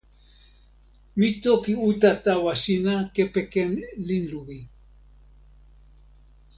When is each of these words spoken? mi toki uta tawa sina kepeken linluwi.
mi 1.17 1.27
toki 1.43 1.73
uta 1.89 2.11
tawa 2.23 2.53
sina 2.63 2.93
kepeken 3.13 3.71
linluwi. 4.07 4.59